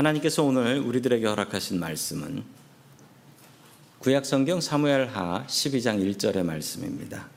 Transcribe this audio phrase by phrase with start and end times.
[0.00, 2.42] 하나님께서 오늘 우리들에게 허락하신 말씀은
[3.98, 7.28] 구약성경 사무엘하 12장 1절의 말씀입니다.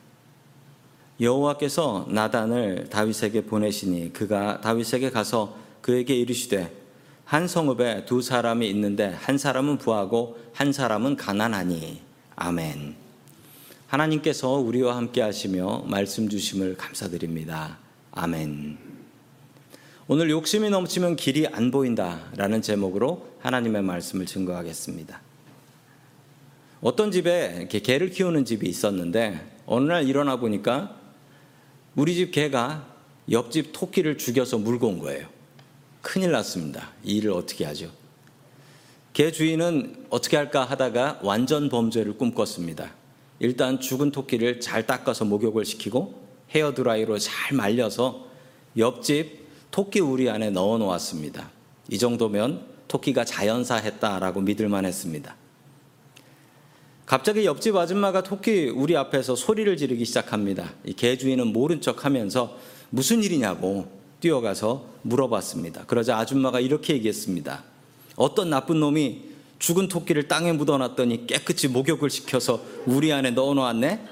[1.20, 6.73] 여호와께서 나단을 다윗에게 보내시니 그가 다윗에게 가서 그에게 이르시되
[7.26, 12.01] 한 성읍에 두 사람이 있는데 한 사람은 부하고 한 사람은 가난하니
[12.37, 12.95] 아멘.
[13.87, 17.77] 하나님께서 우리와 함께 하시며 말씀 주심을 감사드립니다.
[18.11, 18.92] 아멘.
[20.05, 25.22] 오늘 욕심이 넘치면 길이 안 보인다라는 제목으로 하나님의 말씀을 증거하겠습니다.
[26.82, 30.98] 어떤 집에 개를 키우는 집이 있었는데 어느 날 일어나 보니까
[31.96, 32.86] 우리 집 개가
[33.32, 35.26] 옆집 토끼를 죽여서 물고 온 거예요.
[36.02, 36.90] 큰일 났습니다.
[37.05, 37.90] 이 일을 어떻게 하죠?
[39.13, 42.91] 개 주인은 어떻게 할까 하다가 완전 범죄를 꿈꿨습니다.
[43.40, 48.27] 일단 죽은 토끼를 잘 닦아서 목욕을 시키고 헤어드라이로 잘 말려서
[48.76, 49.43] 옆집
[49.73, 51.50] 토끼 우리 안에 넣어 놓았습니다.
[51.90, 55.36] 이 정도면 토끼가 자연사했다라고 믿을만 했습니다.
[57.07, 60.74] 갑자기 옆집 아줌마가 토끼 우리 앞에서 소리를 지르기 시작합니다.
[60.96, 62.55] 개 주인은 모른 척 하면서
[62.91, 63.88] 무슨 일이냐고
[64.19, 65.85] 뛰어가서 물어봤습니다.
[65.88, 67.63] 그러자 아줌마가 이렇게 얘기했습니다.
[68.16, 69.23] 어떤 나쁜 놈이
[69.57, 74.07] 죽은 토끼를 땅에 묻어놨더니 깨끗이 목욕을 시켜서 우리 안에 넣어 놓았네?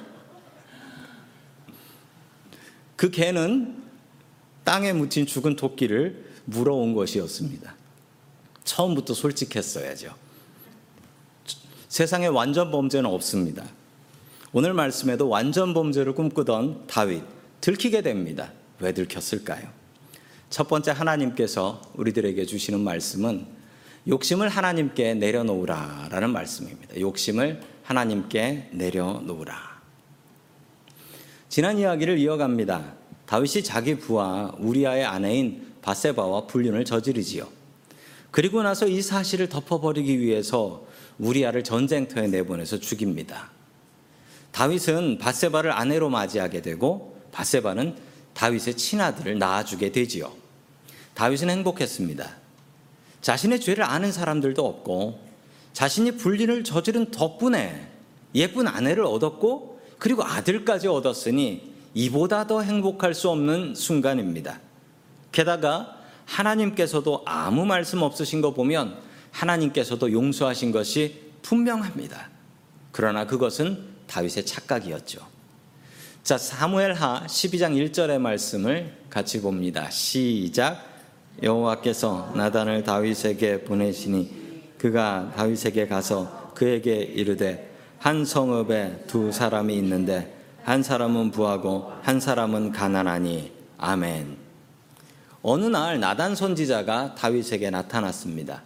[2.95, 3.90] 그 개는
[4.63, 7.75] 땅에 묻힌 죽은 토끼를 물어온 것이었습니다.
[8.63, 10.13] 처음부터 솔직했어야죠.
[11.87, 13.65] 세상에 완전 범죄는 없습니다.
[14.53, 17.23] 오늘 말씀에도 완전 범죄를 꿈꾸던 다윗
[17.61, 18.51] 들키게 됩니다.
[18.79, 19.69] 왜 들켰을까요?
[20.49, 23.45] 첫 번째 하나님께서 우리들에게 주시는 말씀은
[24.07, 26.99] 욕심을 하나님께 내려놓으라라는 말씀입니다.
[26.99, 29.81] 욕심을 하나님께 내려놓으라.
[31.49, 33.00] 지난 이야기를 이어갑니다.
[33.31, 37.47] 다윗이 자기 부하 우리아의 아내인 바세바와 불륜을 저지르지요.
[38.29, 40.85] 그리고 나서 이 사실을 덮어버리기 위해서
[41.17, 43.51] 우리아를 전쟁터에 내보내서 죽입니다.
[44.51, 47.95] 다윗은 바세바를 아내로 맞이하게 되고 바세바는
[48.33, 50.33] 다윗의 친아들을 낳아주게 되지요.
[51.13, 52.35] 다윗은 행복했습니다.
[53.21, 55.21] 자신의 죄를 아는 사람들도 없고
[55.71, 57.87] 자신이 불륜을 저지른 덕분에
[58.35, 64.59] 예쁜 아내를 얻었고 그리고 아들까지 얻었으니 이보다 더 행복할 수 없는 순간입니다.
[65.31, 68.97] 게다가 하나님께서도 아무 말씀 없으신 거 보면
[69.31, 72.29] 하나님께서도 용서하신 것이 분명합니다.
[72.91, 75.19] 그러나 그것은 다윗의 착각이었죠.
[76.23, 79.89] 자, 사무엘하 12장 1절의 말씀을 같이 봅니다.
[79.89, 80.91] 시작.
[81.41, 90.83] 여호와께서 나단을 다윗에게 보내시니 그가 다윗에게 가서 그에게 이르되 한 성읍에 두 사람이 있는데 한
[90.83, 94.37] 사람은 부하고 한 사람은 가난하니 아멘.
[95.41, 98.61] 어느 날 나단 선지자가 다윗에게 나타났습니다.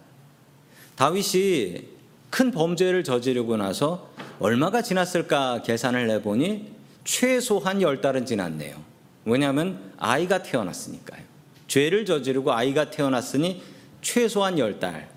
[0.96, 1.84] 다윗이
[2.30, 6.72] 큰 범죄를 저지르고 나서 얼마가 지났을까 계산을 해보니
[7.04, 8.76] 최소한 열 달은 지났네요.
[9.24, 11.22] 왜냐하면 아이가 태어났으니까요.
[11.66, 13.62] 죄를 저지르고 아이가 태어났으니
[14.02, 15.08] 최소한 열 달.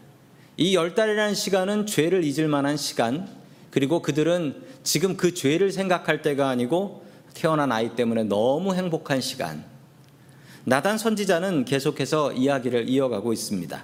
[0.57, 3.28] 이 열 달이라는 시간은 죄를 잊을 만한 시간,
[3.72, 7.03] 그리고 그들은 지금 그 죄를 생각할 때가 아니고
[7.34, 9.63] 태어난 아이 때문에 너무 행복한 시간.
[10.66, 13.84] 나단 선지자는 계속해서 이야기를 이어가고 있습니다.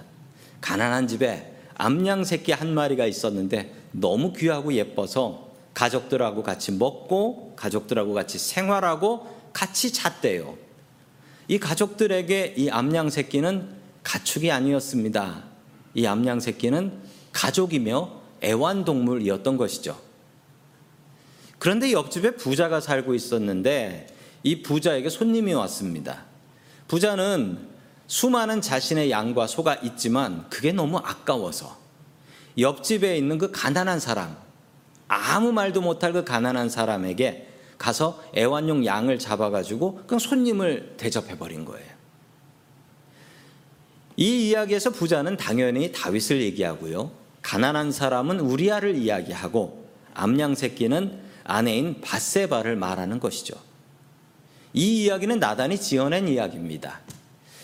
[0.60, 8.38] 가난한 집에 암양 새끼 한 마리가 있었는데 너무 귀하고 예뻐서 가족들하고 같이 먹고 가족들하고 같이
[8.38, 10.56] 생활하고 같이 잤대요.
[11.48, 13.68] 이 가족들에게 이 암양 새끼는
[14.02, 15.44] 가축이 아니었습니다.
[15.94, 16.92] 이 암양 새끼는
[17.32, 18.10] 가족이며
[18.42, 20.05] 애완동물이었던 것이죠.
[21.58, 24.08] 그런데 옆집에 부자가 살고 있었는데
[24.42, 26.24] 이 부자에게 손님이 왔습니다.
[26.88, 27.58] 부자는
[28.06, 31.76] 수많은 자신의 양과 소가 있지만 그게 너무 아까워서
[32.58, 34.36] 옆집에 있는 그 가난한 사람,
[35.08, 41.96] 아무 말도 못할 그 가난한 사람에게 가서 애완용 양을 잡아가지고 그 손님을 대접해버린 거예요.
[44.16, 47.10] 이 이야기에서 부자는 당연히 다윗을 얘기하고요.
[47.42, 53.54] 가난한 사람은 우리아를 이야기하고 암양 새끼는 아내인 바세바를 말하는 것이죠.
[54.72, 57.00] 이 이야기는 나단이 지어낸 이야기입니다.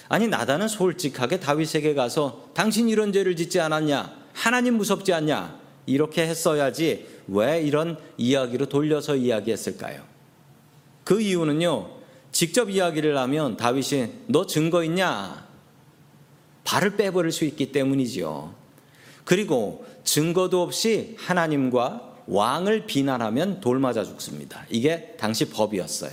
[0.09, 4.15] 아니 나단은 솔직하게 다윗에게 가서 당신 이런 죄를 짓지 않았냐?
[4.33, 5.61] 하나님 무섭지 않냐?
[5.87, 10.03] 이렇게 했어야지 왜 이런 이야기로 돌려서 이야기했을까요?
[11.05, 11.91] 그 이유는요.
[12.31, 15.47] 직접 이야기를 하면 다윗이 너 증거 있냐?
[16.65, 18.55] 발을 빼버릴 수 있기 때문이지요.
[19.25, 24.65] 그리고 증거도 없이 하나님과 왕을 비난하면 돌 맞아 죽습니다.
[24.71, 26.13] 이게 당시 법이었어요.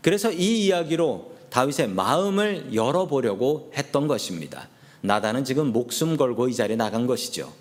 [0.00, 4.68] 그래서 이 이야기로 다윗의 마음을 열어보려고 했던 것입니다.
[5.02, 7.52] 나단은 지금 목숨 걸고 이 자리에 나간 것이죠.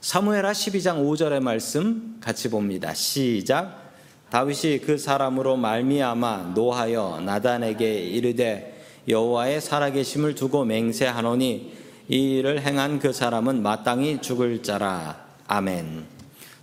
[0.00, 2.92] 사무엘하 12장 5절의 말씀 같이 봅니다.
[2.94, 3.92] 시작.
[4.30, 11.72] 다윗이 그 사람으로 말미암아 노하여 나단에게 이르되 여호와의 살아계심을 두고 맹세하노니
[12.08, 15.24] 이 일을 행한 그 사람은 마땅히 죽을 자라.
[15.46, 16.13] 아멘.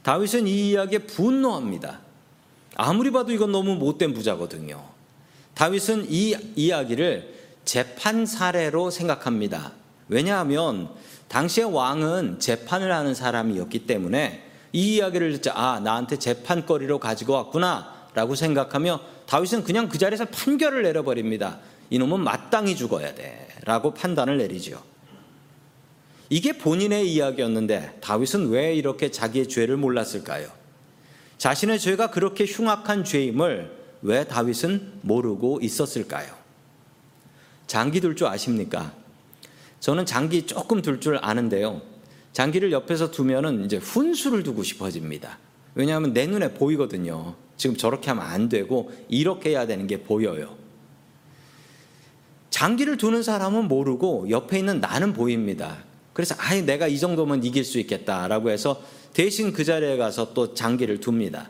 [0.03, 2.00] 다윗은 이 이야기에 분노합니다.
[2.75, 4.83] 아무리 봐도 이건 너무 못된 부자거든요.
[5.53, 7.33] 다윗은 이 이야기를
[7.65, 9.74] 재판 사례로 생각합니다.
[10.07, 10.89] 왜냐하면
[11.27, 14.44] 당시의 왕은 재판을 하는 사람이었기 때문에
[14.74, 21.59] 이 이야기를 듣자 아 나한테 재판거리로 가지고 왔구나라고 생각하며 다윗은 그냥 그 자리에서 판결을 내려버립니다.
[21.89, 24.81] 이놈은 마땅히 죽어야 돼라고 판단을 내리죠.
[26.31, 30.48] 이게 본인의 이야기였는데 다윗은 왜 이렇게 자기의 죄를 몰랐을까요?
[31.38, 33.69] 자신의 죄가 그렇게 흉악한 죄임을
[34.01, 36.33] 왜 다윗은 모르고 있었을까요?
[37.68, 38.94] 장기 둘 줄 아십니까?
[39.81, 41.81] 저는 장기 조금 둘 줄 아는데요.
[42.31, 45.38] 장기를 옆에서 두면은 이제 훈수를 두고 싶어집니다.
[45.75, 47.36] 왜냐하면 내 눈에 보이거든요.
[47.57, 50.56] 지금 저렇게 하면 안 되고 이렇게 해야 되는 게 보여요.
[52.51, 55.90] 장기를 두는 사람은 모르고 옆에 있는 나는 보입니다.
[56.13, 58.81] 그래서 아예 내가 이 정도면 이길 수 있겠다라고 해서
[59.13, 61.50] 대신 그 자리에 가서 또 장기를 둡니다.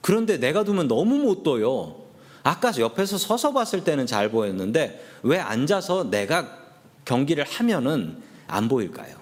[0.00, 2.02] 그런데 내가 두면 너무 못 둬요.
[2.42, 6.58] 아까 옆에서 서서 봤을 때는 잘 보였는데 왜 앉아서 내가
[7.04, 9.16] 경기를 하면은 안 보일까요?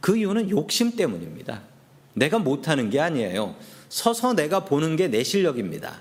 [0.00, 1.62] 그 이유는 욕심 때문입니다.
[2.14, 3.54] 내가 못하는 게 아니에요.
[3.88, 6.00] 서서 내가 보는 게 내 실력입니다.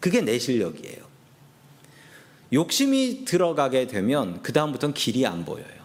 [0.00, 1.02] 그게 내 실력이에요.
[2.52, 5.81] 욕심이 들어가게 되면 그다음부터는 길이 안 보여요.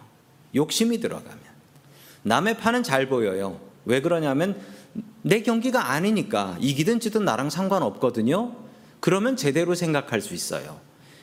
[0.54, 1.38] 욕심이 들어가면.
[2.22, 3.60] 남의 판은 잘 보여요.
[3.84, 4.60] 왜 그러냐면
[5.22, 8.54] 내 경기가 아니니까 이기든 지든 나랑 상관없거든요.
[9.00, 10.80] 그러면 제대로 생각할 수 있어요.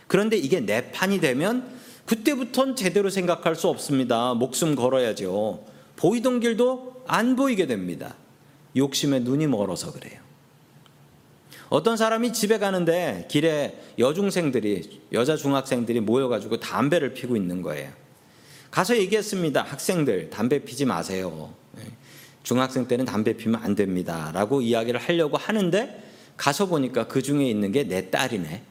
[0.07, 1.67] 그런데 이게 내 판이 되면
[2.05, 4.33] 그때부터는 제대로 생각할 수 없습니다.
[4.33, 5.65] 목숨 걸어야죠.
[5.95, 8.15] 보이던 길도 안 보이게 됩니다.
[8.75, 10.19] 욕심에 눈이 멀어서 그래요.
[11.69, 17.91] 어떤 사람이 집에 가는데 길에 여중생들이 여자 중학생들이 모여가지고 담배를 피고 있는 거예요.
[18.75, 19.63] 가서 얘기했습니다.
[19.63, 21.53] 학생들 담배 피지 마세요.
[21.77, 21.83] 네.
[22.43, 24.31] 중학생 때는 담배 피면 안 됩니다.
[24.33, 26.03] 라고 이야기를 하려고 하는데
[26.35, 28.63] 가서 보니까 그 중에 있는 게 내 딸이네.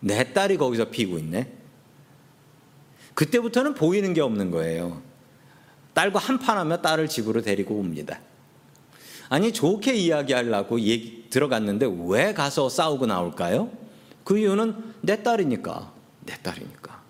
[0.00, 1.52] 내 딸이 거기서 피고 있네.
[3.14, 5.00] 그때부터는 보이는 게 없는 거예요.
[5.94, 8.18] 딸과 한판하며 딸을 집으로 데리고 옵니다.
[9.28, 13.70] 아니 좋게 이야기하려고 얘기, 들어갔는데 왜 가서 싸우고 나올까요?
[14.24, 15.92] 그 이유는 내 딸이니까.
[16.26, 17.01] 내 딸이니까.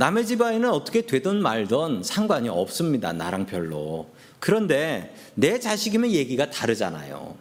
[0.00, 3.12] 남의 집 아이는 어떻게 되든 말든 상관이 없습니다.
[3.12, 4.08] 나랑 별로.
[4.38, 7.36] 그런데 내 자식이면 얘기가 다르잖아요.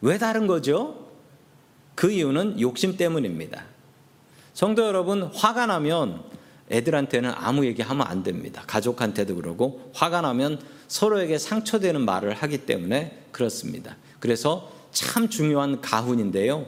[0.00, 1.08] 왜 다른 거죠?
[1.94, 3.64] 그 이유는 욕심 때문입니다.
[4.54, 6.22] 성도 여러분, 화가 나면
[6.70, 8.62] 애들한테는 아무 얘기하면 안 됩니다.
[8.66, 10.58] 가족한테도 그러고 화가 나면
[10.88, 13.96] 서로에게 상처되는 말을 하기 때문에 그렇습니다.
[14.20, 16.66] 그래서 참 중요한 가훈인데요.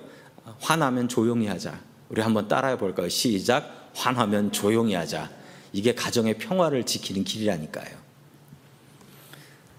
[0.61, 1.81] 화나면 조용히 하자.
[2.11, 3.09] 우리 한번 따라해 볼까요?
[3.09, 3.84] 시작.
[3.95, 5.31] 화나면 조용히 하자.
[5.73, 8.05] 이게 가정의 평화를 지키는 길이라니까요.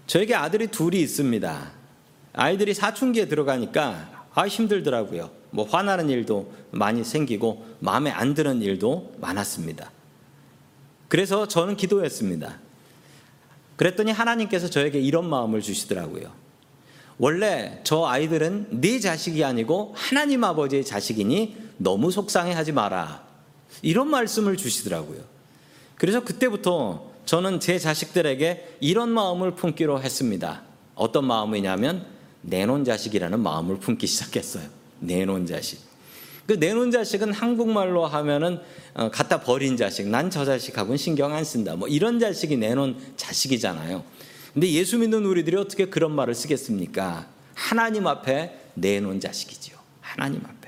[0.06, 1.72] 저에게 아들이 둘이 있습니다.
[2.32, 5.30] 아이들이 사춘기에 들어가니까 아 힘들더라고요.
[5.50, 9.90] 뭐 화나는 일도 많이 생기고 마음에 안 드는 일도 많았습니다.
[11.08, 12.58] 그래서 저는 기도했습니다.
[13.76, 16.32] 그랬더니 하나님께서 저에게 이런 마음을 주시더라고요.
[17.18, 23.25] 원래 저 아이들은 네 자식이 아니고 하나님 아버지의 자식이니 너무 속상해하지 마라.
[23.82, 25.20] 이런 말씀을 주시더라고요.
[25.96, 30.62] 그래서 그때부터 저는 제 자식들에게 이런 마음을 품기로 했습니다.
[30.94, 32.06] 어떤 마음이냐면
[32.42, 34.64] 내놓은 자식이라는 마음을 품기 시작했어요.
[35.00, 35.80] 내놓은 자식.
[36.46, 38.60] 그 내놓은 자식은 한국말로 하면은
[38.94, 40.06] 어, 갖다 버린 자식.
[40.06, 41.74] 난 저 자식하고는 신경 안 쓴다.
[41.74, 44.04] 뭐 이런 자식이 내놓은 자식이잖아요.
[44.54, 47.26] 근데 예수 믿는 우리들이 어떻게 그런 말을 쓰겠습니까?
[47.54, 49.76] 하나님 앞에 내놓은 자식이죠.
[50.00, 50.65] 하나님 앞에.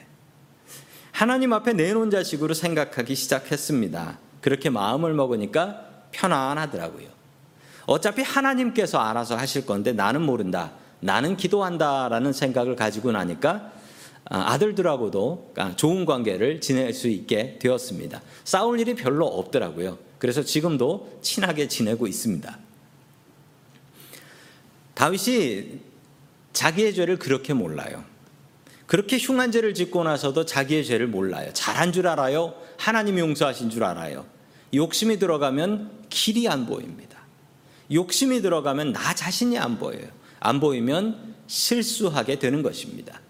[1.19, 4.21] 하나님 앞에 내놓은 자식으로 생각하기 시작했습니다.
[4.41, 7.09] 그렇게 마음을 먹으니까 편안하더라고요.
[7.87, 10.71] 어차피 하나님께서 알아서 하실 건데 나는 모른다.
[11.01, 13.73] 나는 기도한다 라는 생각을 가지고 나니까
[14.27, 18.23] 아, 아들들하고도 아, 좋은 관계를 지낼 수 있게 되었습니다.
[18.45, 19.99] 싸울 일이 별로 없더라고요.
[20.21, 22.59] 그래서 지금도 친하게 지내고 있습니다.
[24.95, 25.81] 다윗이
[26.53, 28.05] 자기의 죄를 그렇게 몰라요.
[28.89, 31.51] 그렇게 흉한 죄를 짓고 나서도 자기의 죄를 몰라요.
[31.53, 32.55] 잘한 줄 알아요.
[32.79, 34.25] 하나님이 용서하신 줄 알아요.
[34.73, 37.19] 욕심이 들어가면 길이 안 보입니다.
[37.93, 40.09] 욕심이 들어가면 나 자신이 안 보여요.
[40.41, 43.21] 안 보이면 실수하게 되는 것입니다.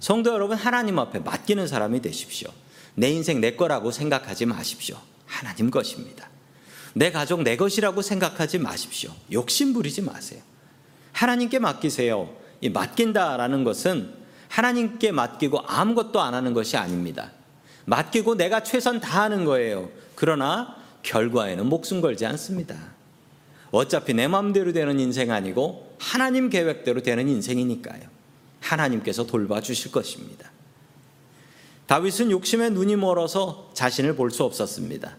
[0.00, 2.50] 성도 여러분, 하나님 앞에 맡기는 사람이 되십시오.
[2.96, 4.96] 내 인생 내 거라고 생각하지 마십시오.
[5.26, 6.28] 하나님 것입니다.
[6.92, 9.12] 내 가족 내 것이라고 생각하지 마십시오.
[9.30, 10.40] 욕심 부리지 마세요.
[11.12, 12.34] 하나님께 맡기세요.
[12.60, 17.32] 이 맡긴다라는 것은 하나님께 맡기고 아무것도 안 하는 것이 아닙니다.
[17.84, 19.90] 맡기고 내가 최선 다하는 거예요.
[20.14, 22.76] 그러나 결과에는 목숨 걸지 않습니다.
[23.70, 28.02] 어차피 내 마음대로 되는 인생 아니고 하나님 계획대로 되는 인생이니까요.
[28.60, 30.50] 하나님께서 돌봐주실 것입니다.
[31.86, 35.16] 다윗은 욕심에 눈이 멀어서 자신을 볼 수 없었습니다.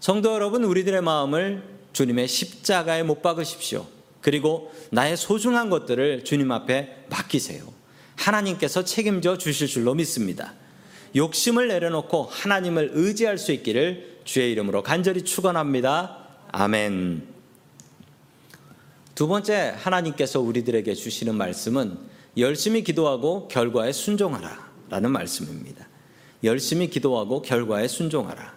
[0.00, 1.62] 성도 여러분, 우리들의 마음을
[1.94, 3.86] 주님의 십자가에 못 박으십시오.
[4.20, 7.75] 그리고 나의 소중한 것들을 주님 앞에 맡기세요.
[8.16, 10.54] 하나님께서 책임져 주실 줄로 믿습니다.
[11.14, 16.18] 욕심을 내려놓고 하나님을 의지할 수 있기를 주의 이름으로 간절히 축원합니다.
[16.52, 17.26] 아멘.
[19.14, 21.98] 두 번째 하나님께서 우리들에게 주시는 말씀은
[22.36, 25.88] 열심히 기도하고 결과에 순종하라라는 말씀입니다.
[26.44, 28.54] 열심히 기도하고 결과에 순종하라.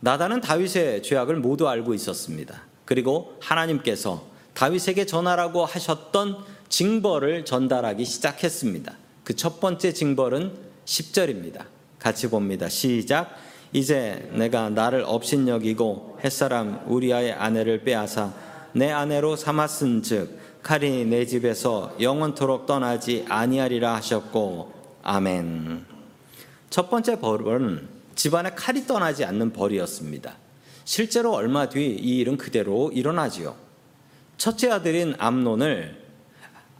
[0.00, 2.62] 나단은 다윗의 죄악을 모두 알고 있었습니다.
[2.84, 8.94] 그리고 하나님께서 다윗에게 전하라고 하셨던 징벌을 전달하기 시작했습니다.
[9.24, 10.52] 그 첫 번째 징벌은
[10.86, 11.66] 10절입니다.
[11.98, 12.68] 같이 봅니다.
[12.70, 13.36] 시작.
[13.74, 18.32] 이제 내가 나를 업신여기고 햇사람 우리아의 아내를 빼앗아
[18.72, 25.84] 내 아내로 삼았은즉 칼이 내 집에서 영원토록 떠나지 아니하리라 하셨고 아멘.
[26.70, 30.36] 첫 번째 벌은 집안에 칼이 떠나지 않는 벌이었습니다.
[30.86, 33.56] 실제로 얼마 뒤 이 일은 그대로 일어나지요.
[34.38, 36.01] 첫째 아들인 암론을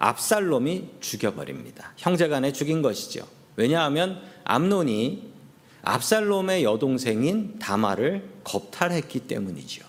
[0.02, 1.92] 압살롬이 죽여버립니다.
[1.97, 3.25] 형제간에 죽인 것이죠.
[3.54, 5.30] 왜냐하면 암론이
[5.82, 9.85] 압살롬의 여동생인 다마를 겁탈했기 때문이죠.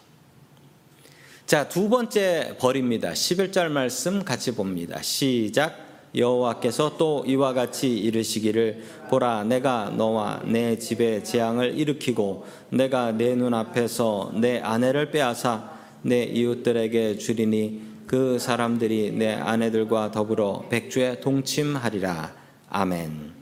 [1.48, 3.14] 자, 두 번째 벌입니다.
[3.14, 5.02] 11절 말씀 같이 봅니다.
[5.02, 5.80] 시작.
[6.16, 14.32] 여호와께서 또 이와 같이 이르시기를 보라 내가 너와 내 집에 재앙을 일으키고 내가 내 눈앞에서
[14.36, 22.36] 내 아내를 빼앗아 내 이웃들에게 주리니 그 사람들이 내 아내들과 더불어 백주에 동침하리라
[22.70, 23.34] 아멘.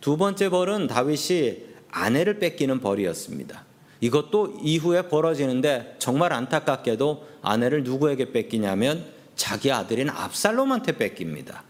[0.00, 3.64] 두 번째 벌은 다윗이 아내를 뺏기는 벌이었습니다.
[4.00, 11.64] 이것도 이후에 벌어지는데 정말 안타깝게도 아내를 누구에게 뺏기냐면 자기 아들인 압살롬한테 뺏깁니다.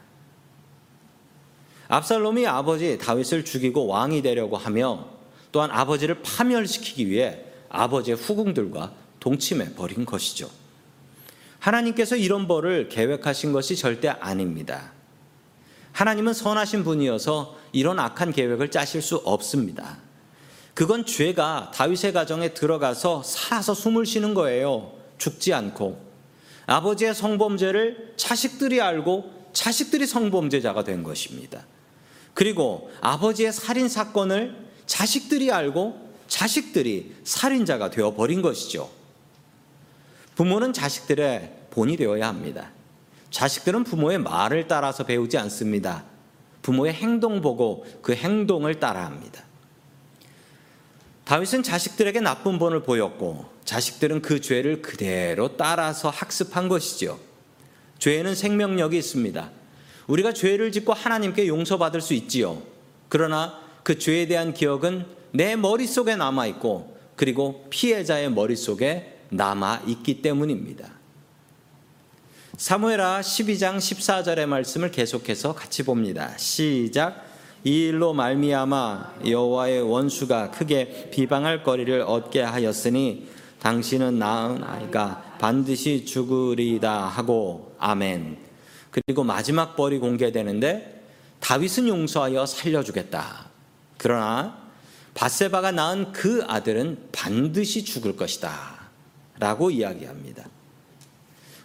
[1.89, 5.09] 압살롬이 아버지 다윗을 죽이고 왕이 되려고 하며
[5.53, 7.41] 또한 아버지를 파멸시키기 위해
[7.71, 10.66] 아버지의 후궁들과 동침해 버린 것이죠.
[11.67, 14.93] 하나님께서 이런 벌을 계획하신 것이 절대 아닙니다.
[15.91, 19.99] 하나님은 선하신 분이어서 이런 악한 계획을 짜실 수 없습니다.
[20.75, 24.93] 그건 죄가 다윗의 가정에 들어가서 살아서 숨을 쉬는 거예요.
[25.19, 26.07] 죽지 않고.
[26.67, 31.65] 아버지의 성범죄를 자식들이 알고 자식들이 성범죄자가 된 것입니다.
[32.35, 34.55] 그리고 아버지의 살인 사건을
[34.87, 38.89] 자식들이 알고 자식들이 살인자가 되어 버린 것이죠.
[40.37, 42.71] 부모는 자식들의 본이 되어야 합니다.
[43.31, 46.05] 자식들은 부모의 말을 따라서 배우지 않습니다.
[46.63, 49.45] 부모의 행동 보고 그 행동을 따라합니다.
[51.27, 57.21] 다윗은 자식들에게 나쁜 본을 보였고 자식들은 그 죄를 그대로 따라서 학습한 것이죠.
[57.99, 59.51] 죄에는 생명력이 있습니다.
[60.07, 62.63] 우리가 죄를 짓고 하나님께 용서받을 수 있지요.
[63.11, 70.97] 그러나 그 죄에 대한 기억은 내 머릿속에 남아 있고 그리고 피해자의 머릿속에 남아 있기 때문입니다.
[72.57, 76.33] 사무엘하 12장 14절의 말씀을 계속해서 같이 봅니다.
[76.39, 77.23] 시작
[77.65, 83.29] 이 일로 말미암아 여호와의 원수가 크게 비방할 거리를 얻게 하였으니
[83.61, 88.39] 당신은 낳은 아이가 반드시 죽으리다 하고 아멘.
[88.91, 91.05] 그리고 마지막 벌이 공개되는데
[91.41, 93.51] 다윗은 용서하여 살려주겠다.
[93.99, 94.57] 그러나
[95.13, 98.77] 바세바가 낳은 그 아들은 반드시 죽을 것이다.
[99.39, 100.56] 라고 이야기합니다.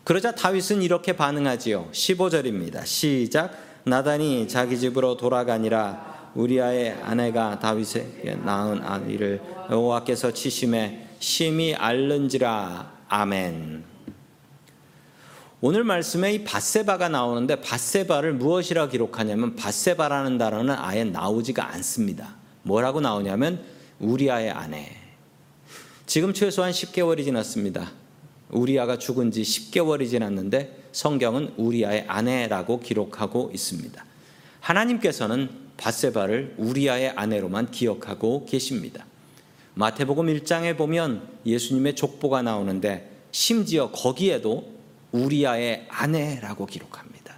[0.03, 1.89] 그러자 다윗은 이렇게 반응하지요.
[1.91, 2.85] 15절입니다.
[2.85, 3.51] 시작.
[3.83, 13.83] 나단이 자기 집으로 돌아가니라 우리아의 아내가 다윗에게 낳은 아이를 여호와께서 치심에 심히 앓는지라 아멘.
[15.63, 22.35] 오늘 말씀에 이 바세바가 나오는데 바세바를 무엇이라 기록하냐면 바세바라는 단어는 아예 나오지가 않습니다.
[22.63, 23.63] 뭐라고 나오냐면
[23.99, 24.89] 우리아의 아내.
[26.07, 27.91] 지금 최소한 10개월이 지났습니다.
[28.51, 34.05] 우리아가 죽은 지 10개월이 지났는데 성경은 우리아의 아내라고 기록하고 있습니다.
[34.59, 39.05] 하나님께서는 바세바를 우리아의 아내로만 기억하고 계십니다.
[39.73, 44.69] 마태복음 1장에 보면 예수님의 족보가 나오는데 심지어 거기에도
[45.11, 47.35] 우리아의 아내라고 기록합니다.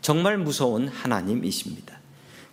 [0.00, 1.98] 정말 무서운 하나님이십니다.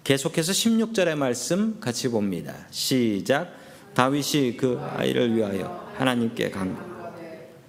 [0.03, 2.53] 계속해서 16절의 말씀 같이 봅니다.
[2.69, 3.55] 시작.
[3.93, 6.94] 다윗이 그 아이를 위하여 하나님께 간구.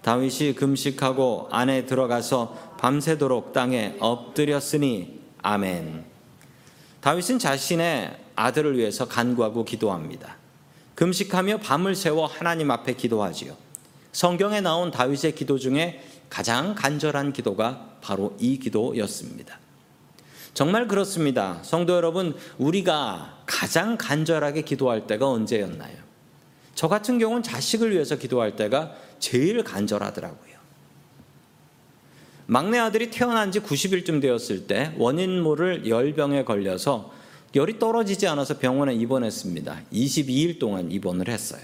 [0.07, 6.05] 다윗이 금식하고 안에 들어가서 밤새도록 땅에 엎드렸으니 아멘.
[7.01, 10.37] 다윗은 자신의 아들을 위해서 간구하고 기도합니다.
[10.95, 13.57] 금식하며 밤을 새워 하나님 앞에 기도하지요.
[14.13, 19.59] 성경에 나온 다윗의 기도 중에 가장 간절한 기도가 바로 이 기도였습니다.
[20.55, 21.59] 정말 그렇습니다.
[21.63, 26.06] 성도 여러분, 우리가 가장 간절하게 기도할 때가 언제였나요?
[26.77, 30.55] 저 같은 경우는 자식을 위해서 기도할 때가 제일 간절하더라고요.
[32.47, 37.13] 막내 아들이 태어난 지 90일쯤 되었을 때 원인 모를 열병에 걸려서
[37.57, 39.81] 열이 떨어지지 않아서 병원에 입원했습니다.
[39.91, 41.63] 22일 동안 입원을 했어요.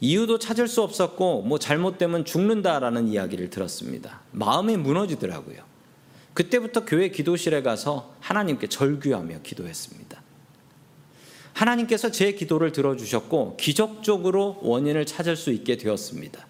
[0.00, 4.20] 이유도 찾을 수 없었고 뭐 잘못되면 죽는다라는 이야기를 들었습니다.
[4.30, 5.58] 마음이 무너지더라고요.
[6.32, 10.22] 그때부터 교회 기도실에 가서 하나님께 절규하며 기도했습니다.
[11.56, 16.46] 하나님께서 제 기도를 들어주셨고 기적적으로 원인을 찾을 수 있게 되었습니다.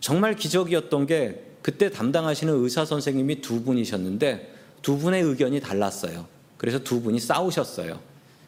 [0.00, 6.26] 정말 기적이었던 게 그때 담당하시는 의사 선생님이 두 분이셨는데 두 분의 의견이 달랐어요.
[6.56, 8.00] 그래서 두 분이 싸우셨어요.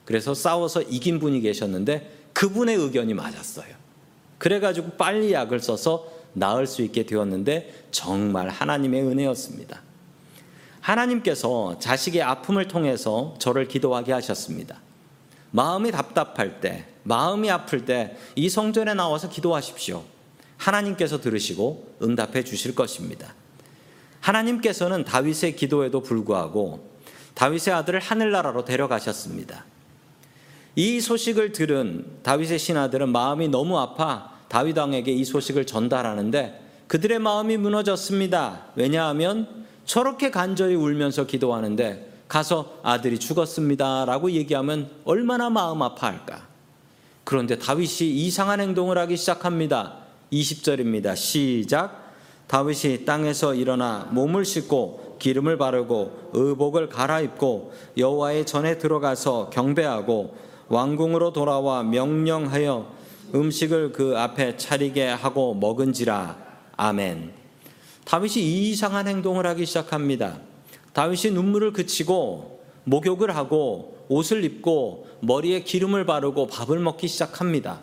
[0.07, 3.75] 그래서 싸워서 이긴 분이 계셨는데 그분의 의견이 맞았어요.
[4.39, 9.83] 그래가지고 빨리 약을 써서 나을 수 있게 되었는데 정말 하나님의 은혜였습니다.
[10.83, 14.81] 하나님께서 자식의 아픔을 통해서 저를 기도하게 하셨습니다.
[15.53, 20.03] 마음이 답답할 때, 마음이 아플 때 이 성전에 나와서 기도하십시오.
[20.57, 23.35] 하나님께서 들으시고 응답해 주실 것입니다.
[24.21, 26.93] 하나님께서는 다윗의 기도에도 불구하고
[27.35, 29.65] 다윗의 아들을 하늘나라로 데려가셨습니다.
[30.77, 37.57] 이 소식을 들은 다윗의 신하들은 마음이 너무 아파 다윗 왕에게 이 소식을 전달하는데 그들의 마음이
[37.57, 38.67] 무너졌습니다.
[38.77, 46.47] 왜냐하면 저렇게 간절히 울면서 기도하는데 가서 아들이 죽었습니다 라고 얘기하면 얼마나 마음 아파할까.
[47.25, 49.99] 그런데 다윗이 이상한 행동을 하기 시작합니다.
[50.33, 51.15] 20절입니다.
[51.15, 52.03] 시작.
[52.47, 60.37] 다윗이 땅에서 일어나 몸을 씻고 기름을 바르고 의복을 갈아입고 여호와의 전에 들어가서 경배하고
[60.69, 62.91] 왕궁으로 돌아와 명령하여
[63.35, 66.37] 음식을 그 앞에 차리게 하고 먹은지라
[66.77, 67.42] 아멘.
[68.05, 70.39] 다윗이 이상한 행동을 하기 시작합니다.
[70.93, 77.81] 다윗이 눈물을 그치고 목욕을 하고 옷을 입고 머리에 기름을 바르고 밥을 먹기 시작합니다.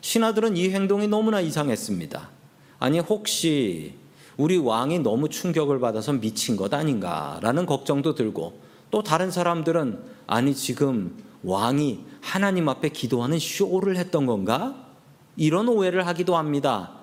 [0.00, 2.30] 신하들은 이 행동이 너무나 이상했습니다.
[2.78, 3.94] 아니 혹시
[4.36, 8.58] 우리 왕이 너무 충격을 받아서 미친 것 아닌가라는 걱정도 들고
[8.90, 14.86] 또 다른 사람들은 아니 지금 왕이 하나님 앞에 기도하는 쇼를 했던 건가?
[15.36, 16.99] 이런 오해를 하기도 합니다.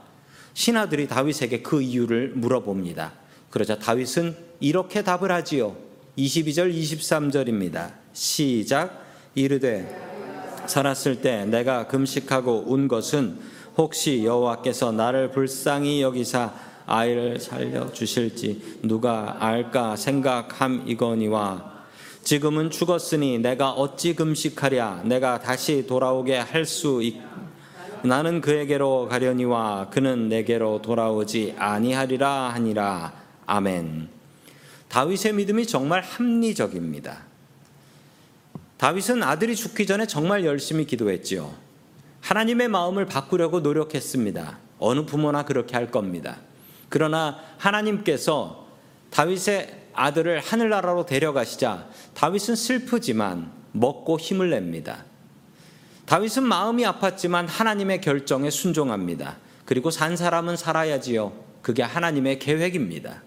[0.58, 3.14] 신하들이 다윗에게 그 이유를 물어봅니다.
[3.52, 5.76] 그러자 다윗은 이렇게 답을 하지요.
[6.18, 7.92] 22절 23절입니다.
[8.12, 9.88] 시작 이르되
[10.66, 13.38] 살았을 때 내가 금식하고 운 것은
[13.78, 16.56] 혹시 여호와께서 나를 불쌍히 여기사
[16.88, 21.78] 아이를 살려 주실지 누가 알까 생각함이거니와
[22.24, 27.16] 지금은 죽었으니 내가 어찌 금식하랴 내가 다시 돌아오게 할 수 있.
[28.08, 33.14] 나는 그에게로 가려니와 그는 내게로 돌아오지 아니하리라 하니라
[33.46, 34.10] 아멘.
[34.90, 37.26] 다윗의 믿음이 정말 합리적입니다.
[38.78, 41.54] 다윗은 아들이 죽기 전에 정말 열심히 기도했지요.
[42.22, 44.60] 하나님의 마음을 바꾸려고 노력했습니다.
[44.80, 46.38] 어느 부모나 그렇게 할 겁니다.
[46.90, 48.68] 그러나 하나님께서
[49.10, 55.06] 다윗의 아들을 하늘나라로 데려가시자 다윗은 슬프지만 먹고 힘을 냅니다.
[56.08, 59.38] 다윗은 마음이 아팠지만 하나님의 결정에 순종합니다.
[59.66, 61.34] 그리고 산 사람은 살아야지요.
[61.62, 63.22] 그게 하나님의 계획입니다.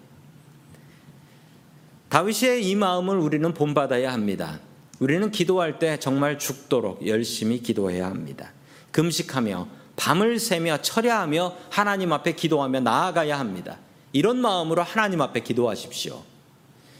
[2.09, 4.59] 다윗의 이 마음을 우리는 본받아야 합니다.
[4.99, 8.51] 우리는 기도할 때 정말 죽도록 열심히 기도해야 합니다.
[8.91, 13.77] 금식하며 밤을 새며 철야하며 하나님 앞에 기도하며 나아가야 합니다.
[14.11, 16.23] 이런 마음으로 하나님 앞에 기도하십시오.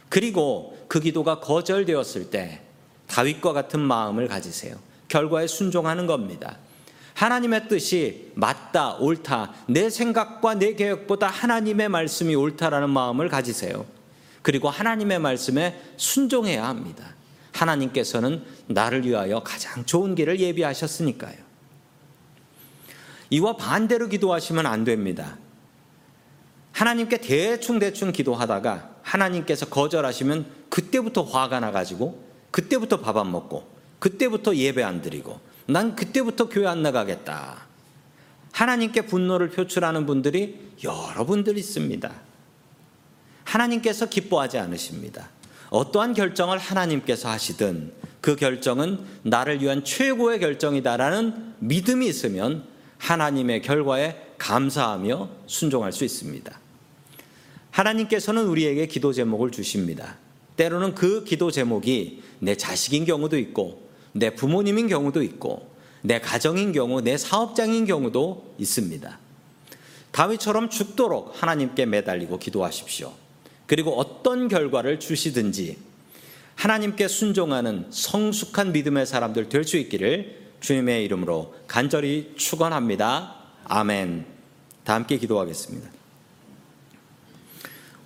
[0.09, 2.61] 그리고 그 기도가 거절되었을 때
[3.07, 4.90] 다윗과 같은 마음을 가지세요.
[5.11, 6.57] 결과에 순종하는 겁니다.
[7.15, 13.85] 하나님의 뜻이 맞다, 옳다, 내 생각과 내 계획보다 하나님의 말씀이 옳다라는 마음을 가지세요.
[14.41, 17.13] 그리고 하나님의 말씀에 순종해야 합니다.
[17.51, 21.35] 하나님께서는 나를 위하여 가장 좋은 길을 예비하셨으니까요.
[23.31, 25.37] 이와 반대로 기도하시면 안 됩니다.
[26.71, 33.70] 하나님께 대충대충 기도하다가 하나님께서 거절하시면 그때부터 화가 나가지고 그때부터 밥 안 먹고
[34.01, 37.67] 그때부터 예배 안 드리고 난 그때부터 교회 안 나가겠다.
[38.51, 42.11] 하나님께 분노를 표출하는 분들이 여러분들 있습니다.
[43.43, 45.29] 하나님께서 기뻐하지 않으십니다.
[45.69, 52.65] 어떠한 결정을 하나님께서 하시든 그 결정은 나를 위한 최고의 결정이다라는 믿음이 있으면
[52.97, 56.59] 하나님의 결과에 감사하며 순종할 수 있습니다.
[57.69, 60.17] 하나님께서는 우리에게 기도 제목을 주십니다.
[60.57, 63.80] 때로는 그 기도 제목이 내 자식인 경우도 있고,
[64.13, 65.71] 내 부모님인 경우도 있고,
[66.01, 69.19] 내 가정인 경우, 내 사업장인 경우도 있습니다.
[70.11, 73.13] 다윗처럼 죽도록 하나님께 매달리고 기도하십시오.
[73.67, 75.77] 그리고 어떤 결과를 주시든지
[76.55, 83.35] 하나님께 순종하는 성숙한 믿음의 사람들 될 수 있기를 주님의 이름으로 간절히 축원합니다.
[83.65, 84.25] 아멘.
[84.83, 85.89] 다 함께 기도하겠습니다.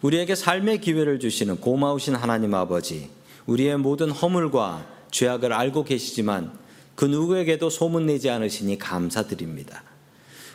[0.01, 3.09] 우리에게 삶의 기회를 주시는 고마우신 하나님 아버지,
[3.47, 6.51] 우리의 모든 허물과 죄악을 알고 계시지만
[6.95, 9.83] 그 누구에게도 소문내지 않으시니 감사드립니다.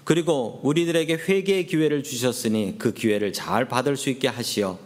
[0.04, 4.78] 그리고 우리들에게 회개의 기회를 주셨으니 그 기회를 잘 받을 수 있게 하시어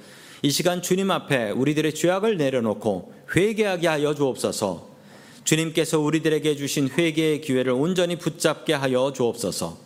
[0.43, 4.95] 이 시간 주님 앞에 우리들의 죄악을 내려놓고 회개하게 하여 주옵소서.
[5.43, 9.77] 주님께서 우리들에게 주신 회개의 기회를 온전히 붙잡게 하여 주옵소서.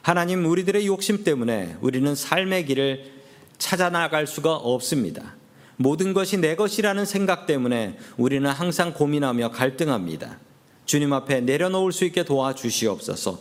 [0.00, 3.12] 하나님 우리들의 욕심 때문에 우리는 삶의 길을
[3.58, 5.36] 찾아 나갈 수가 없습니다.
[5.82, 10.38] 모든 것이 내 것이라는 생각 때문에 우리는 항상 고민하며 갈등합니다.
[10.86, 13.40] 주님 앞에 내려놓을 수 있게 도와주시옵소서.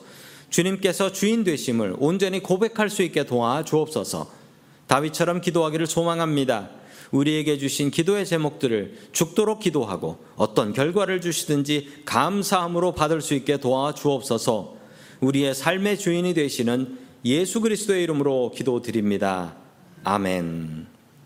[0.49, 4.31] 주님께서 주인 되심을 온전히 고백할 수 있게 도와주옵소서.
[4.87, 6.69] 다윗처럼 기도하기를 소망합니다.
[7.11, 14.77] 우리에게 주신 기도의 제목들을 죽도록 기도하고 어떤 결과를 주시든지 감사함으로 받을 수 있게 도와주옵소서.
[15.19, 19.55] 우리의 삶의 주인이 되시는 예수 그리스도의 이름으로 기도드립니다.
[20.03, 21.00] 아멘.